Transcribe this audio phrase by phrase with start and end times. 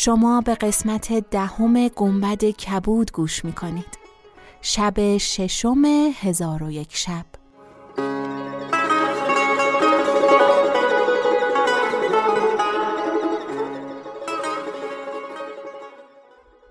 [0.00, 3.98] شما به قسمت دهم گنبد کبود گوش می‌کنید.
[4.60, 5.82] شب ششم
[6.20, 7.24] هزار و یک شب.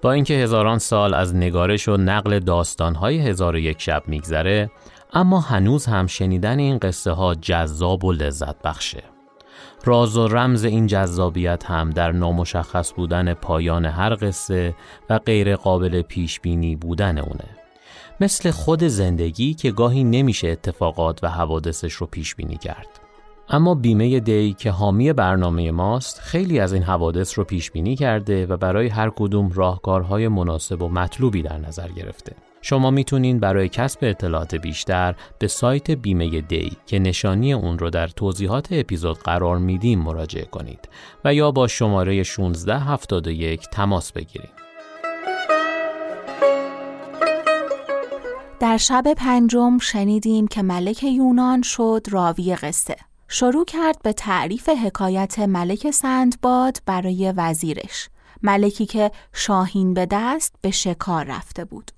[0.01, 4.71] با اینکه هزاران سال از نگارش و نقل داستانهای هزار و یک شب میگذره
[5.13, 9.16] اما هنوز هم شنیدن این قصه ها جذاب و لذت بخشه.
[9.85, 14.75] راز و رمز این جذابیت هم در نامشخص بودن پایان هر قصه
[15.09, 17.57] و غیر قابل پیش بینی بودن اونه.
[18.21, 22.87] مثل خود زندگی که گاهی نمیشه اتفاقات و حوادثش رو پیش بینی کرد.
[23.49, 28.45] اما بیمه دی که حامی برنامه ماست خیلی از این حوادث رو پیش بینی کرده
[28.45, 32.35] و برای هر کدوم راهکارهای مناسب و مطلوبی در نظر گرفته.
[32.69, 38.07] شما می‌تونین برای کسب اطلاعات بیشتر به سایت بیمه دی که نشانی اون رو در
[38.07, 40.89] توضیحات اپیزود قرار میدیم مراجعه کنید
[41.25, 44.49] و یا با شماره 1671 تماس بگیرید.
[48.59, 52.95] در شب پنجم شنیدیم که ملک یونان شد راوی قصه.
[53.27, 58.09] شروع کرد به تعریف حکایت ملک سندباد برای وزیرش.
[58.43, 61.91] ملکی که شاهین به دست به شکار رفته بود.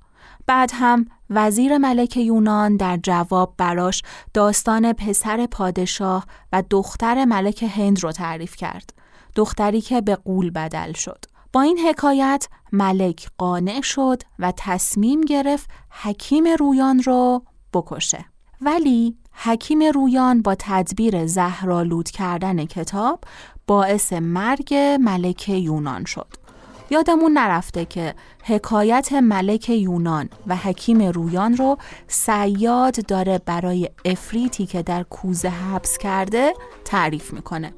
[0.50, 4.02] بعد هم وزیر ملک یونان در جواب براش
[4.34, 8.94] داستان پسر پادشاه و دختر ملک هند رو تعریف کرد.
[9.36, 11.26] دختری که به قول بدل شد.
[11.54, 17.44] با این حکایت ملک قانع شد و تصمیم گرفت حکیم رویان رو
[17.74, 18.26] بکشه.
[18.62, 23.24] ولی حکیم رویان با تدبیر زهرالود کردن کتاب
[23.68, 26.49] باعث مرگ ملک یونان شد.
[26.90, 31.78] یادمون نرفته که حکایت ملک یونان و حکیم رویان رو
[32.08, 36.54] سیاد داره برای افریتی که در کوزه حبس کرده
[36.86, 37.74] تعریف می‌کنه.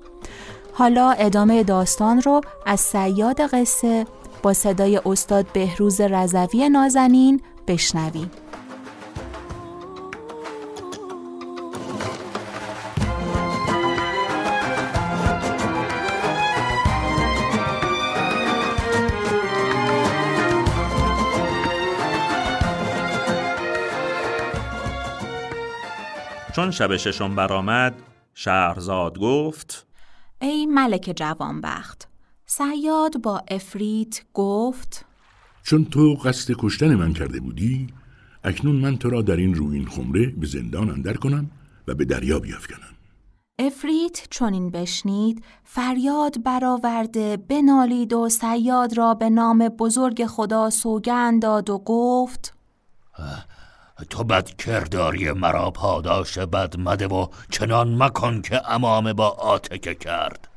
[0.74, 4.06] حالا ادامه داستان رو از سیاد قصه
[4.44, 8.32] با صدای استاد بهروز رضوی نازنین بشنویم.
[26.72, 28.02] چون شب ششم برآمد
[28.34, 29.88] شهرزاد گفت
[30.42, 32.08] ای ملک جوانبخت
[32.46, 35.06] سیاد با افریت گفت
[35.64, 37.88] چون تو قصد کشتن من کرده بودی
[38.44, 41.52] اکنون من تو را در این روین خمره به زندان اندر کنم
[41.88, 42.96] و به دریا بیافکنم.
[43.60, 51.42] افریت چون این بشنید فریاد برآورده بنالید و سیاد را به نام بزرگ خدا سوگند
[51.42, 52.54] داد و گفت
[54.09, 60.47] تو بد کرداری مرا پاداش بد مده و چنان مکن که امام با آتکه کرد.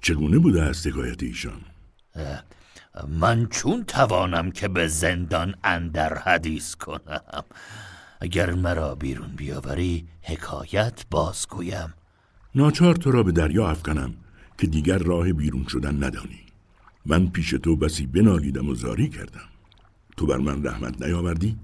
[0.00, 1.60] چگونه بوده است حکایت ایشان؟
[3.08, 7.44] من چون توانم که به زندان اندر حدیث کنم.
[8.20, 11.94] اگر مرا بیرون بیاوری حکایت بازگویم.
[12.54, 14.14] ناچار تو را به دریا افکنم
[14.58, 16.40] که دیگر راه بیرون شدن ندانی.
[17.06, 19.48] من پیش تو بسی بنالیدم و زاری کردم.
[20.16, 21.56] تو بر من رحمت نیاوردی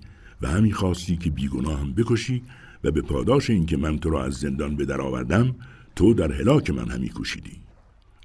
[0.43, 2.43] و همی خواستی که بیگناهم بکشی
[2.85, 5.55] و به پاداش اینکه من تو را از زندان به در آوردم
[5.97, 7.61] تو در هلاک من همی کوشیدی.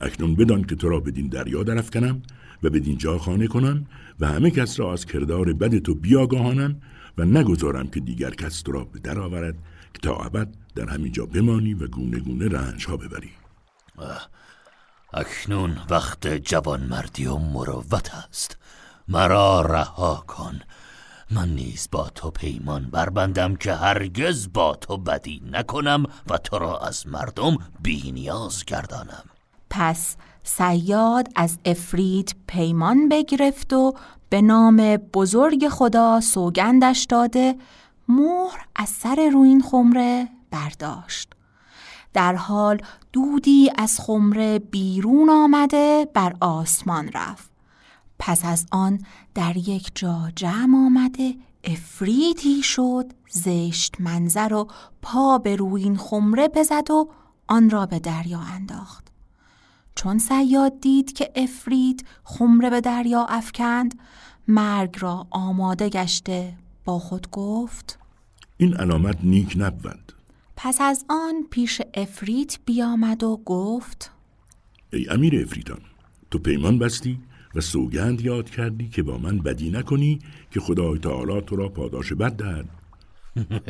[0.02, 2.22] اکنون بدان که تو را بدین دریا درفکنم
[2.64, 3.86] و بدین جا خانه کنم
[4.20, 6.82] و همه کس را از کردار بد تو بیاگاهانم
[7.18, 9.56] و نگذارم که دیگر کس تو را به در آورد
[9.94, 13.30] که تا ابد در همینجا بمانی و گونه گونه رنج ها ببری
[15.14, 18.58] اکنون وقت جوان مردی و مروت است.
[19.08, 20.60] مرا رها کن.
[21.36, 26.80] من نیز با تو پیمان بربندم که هرگز با تو بدی نکنم و تو را
[26.80, 29.24] از مردم بینیاز گردانم.
[29.70, 33.94] پس سیاد از افرید پیمان بگرفت و
[34.30, 37.56] به نام بزرگ خدا سوگندش داده
[38.08, 41.30] مهر از سر روین خمره برداشت.
[42.14, 42.82] در حال
[43.14, 47.53] دودی از خمره بیرون آمده بر آسمان رفت.
[48.26, 49.00] پس از آن
[49.36, 54.68] در یک جا جمع آمده افریتی شد زشت منظر و
[55.02, 57.10] پا به روین خمره بزد و
[57.48, 59.08] آن را به دریا انداخت.
[59.96, 64.00] چون سیاد دید که افرید خمره به دریا افکند
[64.48, 66.54] مرگ را آماده گشته
[66.86, 68.00] با خود گفت
[68.58, 70.14] این علامت نیک نبود.
[70.56, 74.12] پس از آن پیش افریت بیامد و گفت
[74.94, 75.82] ای امیر افریتان
[76.32, 77.20] تو پیمان بستی
[77.56, 80.20] و سوگند یاد کردی که با من بدی نکنی
[80.52, 82.66] که خدای تعالی تو را پاداش بد دهد.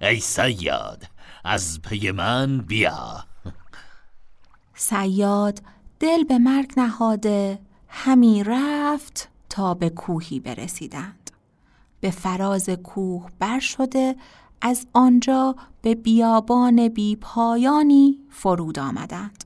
[0.00, 1.04] ای سیاد
[1.44, 3.24] از پی من بیا.
[4.74, 5.62] سیاد
[6.00, 7.58] دل به مرگ نهاده.
[7.88, 11.30] همی رفت تا به کوهی برسیدند.
[12.00, 14.16] به فراز کوه بر شده
[14.60, 19.45] از آنجا به بیابان بیپایانی فرود آمدند.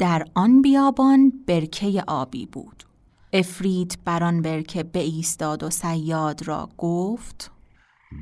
[0.00, 2.84] در آن بیابان برکه آبی بود.
[3.32, 7.50] افرید بر آن برکه ایستاد و سیاد را گفت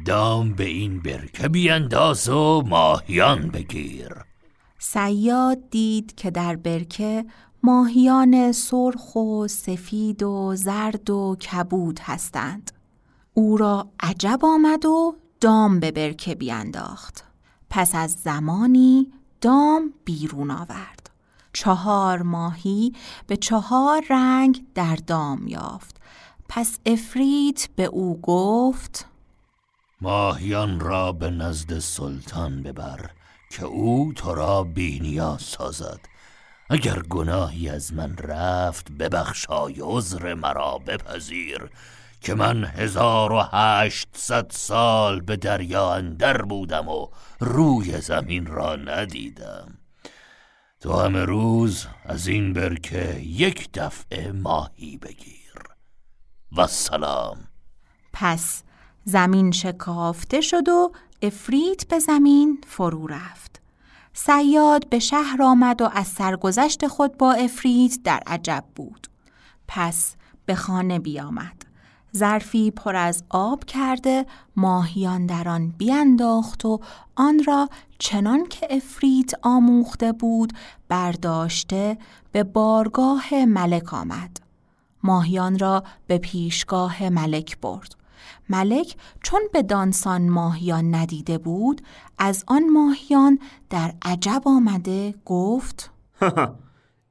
[0.07, 4.09] دام به این برکه بینداز و ماهیان بگیر.
[4.79, 7.25] سیاد دید که در برکه
[7.63, 12.71] ماهیان سرخ و سفید و زرد و کبود هستند.
[13.35, 17.25] او را عجب آمد و دام به برکه بیانداخت
[17.71, 20.98] پس از زمانی دام بیرون آورد.
[21.59, 22.93] چهار ماهی
[23.27, 26.01] به چهار رنگ در دام یافت.
[26.49, 29.07] پس افریت به او گفت
[30.01, 33.11] ماهیان را به نزد سلطان ببر
[33.51, 36.01] که او تو را بینیا سازد.
[36.71, 41.71] اگر گناهی از من رفت ببخشای عذر مرا بپذیر
[42.21, 47.07] که من هزار و هشتصد سال به دریا اندر بودم و
[47.41, 49.78] روی زمین را ندیدم.
[50.81, 55.55] تو همه روز از این برکه یک دفعه ماهی بگیر.
[56.57, 57.39] و سلام.
[58.13, 58.63] پس
[59.05, 60.93] زمین شکافته شد و
[61.23, 63.61] افریت به زمین فرو رفت.
[64.13, 69.07] سیاد به شهر آمد و از سرگذشت خود با افریت در عجب بود.
[69.69, 70.17] پس
[70.47, 71.58] به خانه بیامد.
[72.17, 74.27] ظرفی پر از آب کرده
[74.57, 76.81] ماهیان در آن بیانداخت و
[77.17, 77.69] آن را
[77.99, 80.53] چنان که افریت آموخته بود
[80.89, 81.99] برداشته
[82.33, 84.41] به بارگاه ملک آمد.
[85.03, 87.95] ماهیان را به پیشگاه ملک برد.
[88.49, 91.83] ملک چون به دانسان ماهیان ندیده بود
[92.19, 93.39] از آن ماهیان
[93.71, 95.91] در عجب آمده گفت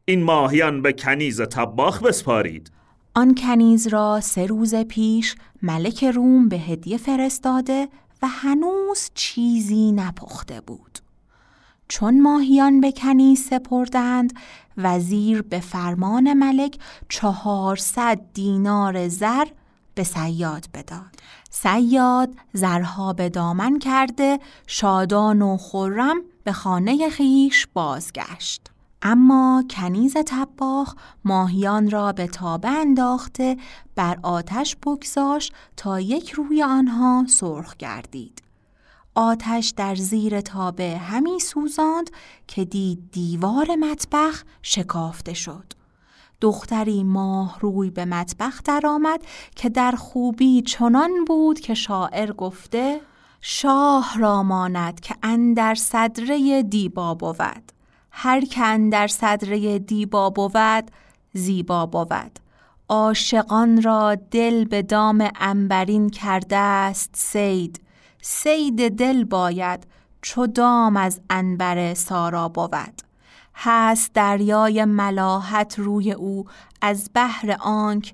[0.06, 2.72] این ماهیان به کنیز طباخ بسپارید.
[3.18, 7.90] آن کنیز را سه روز پیش ملک روم به هدیه فرستاده
[8.22, 11.00] و هنوز چیزی نپخته بود.
[11.88, 14.34] چون ماهیان به کنیز سپردند
[14.78, 16.78] وزیر به فرمان ملک
[17.10, 19.46] چهارصد دینار زر
[19.96, 21.16] به سیاد بداد.
[21.50, 28.70] سیاد زرها به دامن کرده شادان و خرم به خانه خیش بازگشت.
[29.02, 30.96] اما کنیز تباخ
[31.26, 33.58] ماهیان را به تابه انداخته
[33.96, 38.42] بر آتش بگذاشت تا یک روی آنها سرخ گردید.
[39.16, 42.10] آتش در زیر تابه همی سوزاند
[42.48, 45.74] که دید دیوار مطبخ شکافته شد.
[46.42, 49.22] دختری ماه روی به مطبخ درآمد
[49.56, 53.02] که در خوبی چنان بود که شاعر گفته
[53.42, 57.77] شاه را ماند که اندر صدره دیبا بود
[58.12, 60.92] هر کن در صدره دیبا بود
[61.34, 62.40] زیبا بود.
[62.90, 67.82] عاشقان را دل به دام انبرین کرده است سید
[68.22, 69.88] سید دل باید
[70.22, 73.02] چو دام از انبر سارا بود.
[73.56, 76.46] هست دریای ملاحت روی او
[76.82, 78.14] از بحر آنک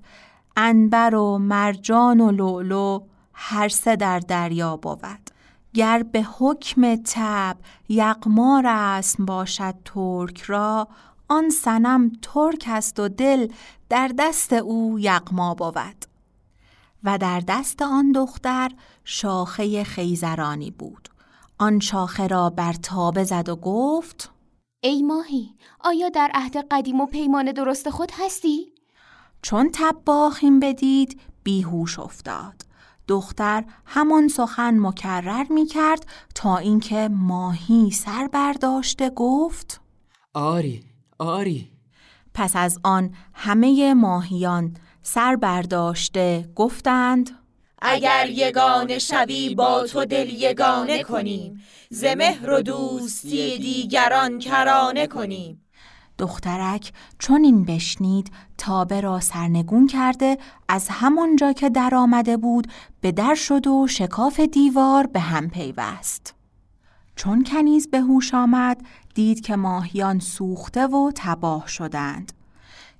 [0.57, 2.99] انبر و مرجان و لولو
[3.33, 5.32] هر سه در دریا بود.
[5.73, 7.57] گر به حکم تب
[7.89, 10.87] یقمار است باشد ترک را.
[11.27, 13.47] آن سنم ترک است و دل
[13.89, 16.05] در دست او یقما بود.
[17.03, 18.71] و در دست آن دختر
[19.03, 21.09] شاخه خیزرانی بود.
[21.57, 24.31] آن شاخه را بر تابه زد و گفت
[24.83, 28.73] ای ماهی آیا در عهد قدیم و پیمان درست خود هستی؟
[29.41, 32.62] چون تباخیم بدید بیهوش افتاد.
[33.07, 36.05] دختر همان سخن مکرر می کرد
[36.35, 39.81] تا اینکه ماهی سر برداشته گفت
[40.33, 40.83] آری
[41.19, 41.71] آری.
[42.33, 47.31] پس از آن همه ماهیان سر برداشته گفتند
[47.85, 55.65] اگر یگانه شوی با تو دل یگانه کنیم زمهر و دوستی دیگران کرانه کنیم.
[56.17, 60.37] دخترک چون این بشنید تابه را سرنگون کرده
[60.69, 62.67] از همانجا که در آمده بود
[63.01, 66.35] به در شد و شکاف دیوار به هم پیوست.
[67.15, 72.31] چون کنیز به هوش آمد دید که ماهیان سوخته و تباه شدند.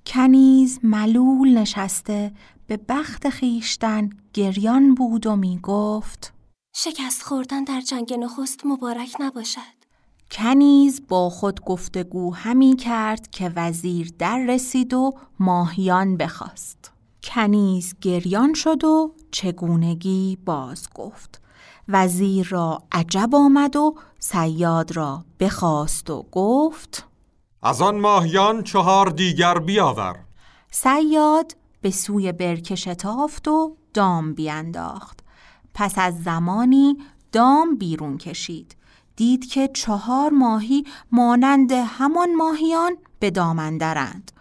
[0.05, 2.31] کنیز ملول نشسته
[2.67, 6.33] به بخت خیشتن گریان بود و می گفت
[6.75, 9.82] شکست خوردن در جنگ نخست مبارک نباشد
[10.31, 16.91] کنیز با خود گفتگو همی کرد که وزیر در رسید و ماهیان بخواست.
[17.23, 21.41] کنیز گریان شد و چگونگی باز گفت.
[21.87, 27.07] وزیر را عجب آمد و سیاد را بخواست و گفت
[27.63, 30.15] از آن ماهیان چهار دیگر بیاور.
[30.71, 35.19] سیاد به سوی برکه شتافت و دام بیانداخت
[35.73, 36.97] پس از زمانی
[37.31, 38.75] دام بیرون کشید.
[39.15, 44.31] دید که چهار ماهی مانند همان ماهیان به دامندرند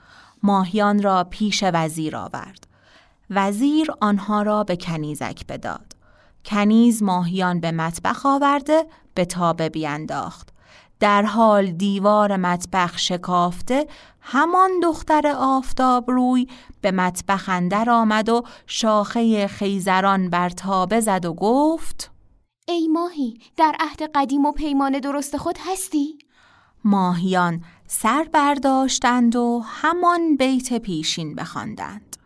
[0.42, 2.66] ماهیان را پیش وزیر آورد.
[3.30, 5.96] وزیر آنها را به کنیزک بداد.
[6.44, 10.48] کنیز ماهیان به مطبخ آورده به تابه بیانداخت
[11.00, 13.86] در حال دیوار مطبخ شکافته
[14.20, 16.46] همان دختر آفتاب روی
[16.80, 22.11] به مطبخ اندر آمد و شاخه خیزران بر تابه زد و گفت
[22.68, 26.18] ای ماهی در عهد قدیم و پیمان درست خود هستی؟
[26.84, 32.16] ماهیان سر برداشتند و همان بیت پیشین بخواندند.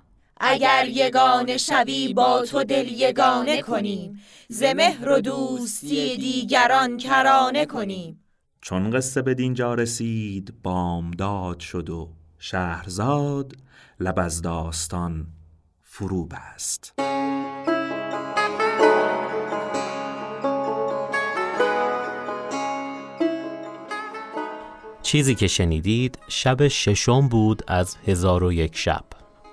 [0.40, 8.24] اگر یگان شوی با تو دل یگانه کنیم ز مهر و دوستی دیگران کرانه کنیم
[8.60, 13.52] چون قصه به دینجا رسید بامداد شد و شهرزاد
[14.00, 15.26] لب از داستان
[15.82, 16.94] فرو بست
[25.06, 29.04] چیزی که شنیدید شب ششم بود از هزار و یک شب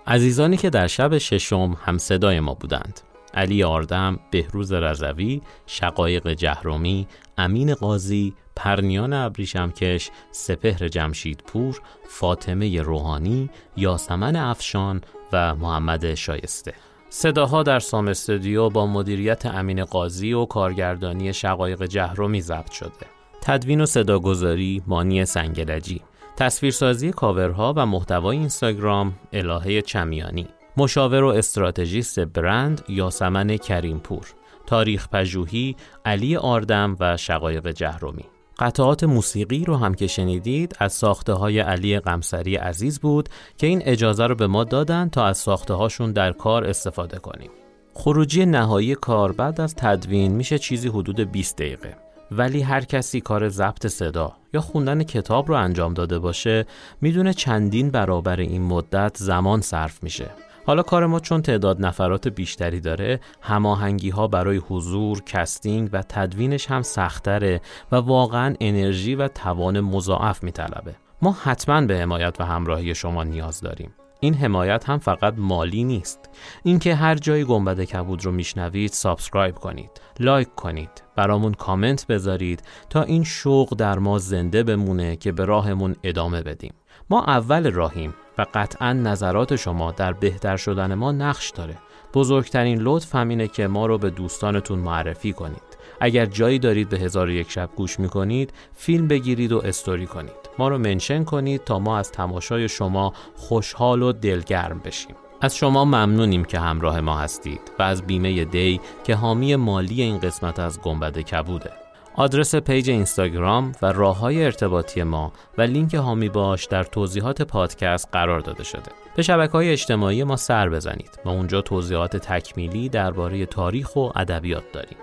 [0.07, 2.99] عزیزانی که در شب ششم هم صدای ما بودند
[3.33, 7.07] علی آردم، بهروز رضوی، شقایق جهرومی،
[7.37, 15.01] امین قاضی، پرنیان ابریشمکش، سپهر جمشیدپور، فاطمه روحانی، یاسمن افشان
[15.33, 16.73] و محمد شایسته.
[17.09, 23.12] صداها در سام استودیو با مدیریت امین قاضی و کارگردانی شقایق جهرومی ضبط شده.
[23.45, 26.01] تدوین و صداگذاری مانی سنگلجی
[26.37, 30.47] تصویرسازی کاورها و محتوای اینستاگرام الهه چمیانی.
[30.77, 34.33] مشاور و استراتژیست برند یاسمن کریمپور.
[34.65, 38.25] تاریخ پژوهی علی آردم و شقایق جهرومی.
[38.59, 43.81] قطعات موسیقی رو هم که شنیدید از ساخته های علی قمسری عزیز بود که این
[43.85, 47.51] اجازه رو به ما دادن تا از ساخته هاشون در کار استفاده کنیم.
[47.93, 52.02] خروجی نهایی کار بعد از تدوین میشه چیزی حدود 20 دقیقه.
[52.37, 56.65] ولی هر کسی کار ضبط صدا یا خوندن کتاب رو انجام داده باشه
[57.01, 60.29] می‌دونه چندین برابر این مدت زمان صرف میشه
[60.65, 66.71] حالا کار ما چون تعداد نفرات بیشتری داره هماهنگی ها برای حضور، casting و تدوینش
[66.71, 67.61] هم سختره
[67.91, 70.95] و واقعا انرژی و توان مضاعف میطلبه.
[71.21, 73.93] ما حتما به حمایت و همراهی شما نیاز داریم.
[74.19, 76.19] این حمایت هم فقط مالی نیست
[76.63, 83.03] اینکه هر جای گنبد کبود رو میشنوید subscribe کنید لایک کنید برامون کامنت بذارید تا
[83.03, 86.73] این شوق در ما زنده بمونه که به راهمون ادامه بدیم.
[87.09, 91.77] ما اول راهیم و قطعا نظرات شما در بهتر شدن ما نقش داره.
[92.13, 95.77] بزرگترین لطف همینه که ما رو به دوستانتون معرفی کنید.
[96.01, 100.49] اگر جایی دارید به هزار یک شب گوش می‌کنید فیلم بگیرید و استوری کنید.
[100.59, 105.15] ما رو منشن کنید تا ما از تماشای شما خوشحال و دلگرم بشیم.
[105.43, 110.19] از شما ممنونیم که همراه ما هستید و از بیمه دی که حامی مالی این
[110.19, 111.71] قسمت از گنبد کبوده
[112.15, 118.09] آدرس پیج اینستاگرام و راه های ارتباطی ما و لینک هامی باش در توضیحات پادکست
[118.11, 118.91] قرار داده شده.
[119.15, 121.19] به شبکه های اجتماعی ما سر بزنید.
[121.25, 124.97] ما اونجا توضیحات تکمیلی درباره تاریخ و ادبیات داریم.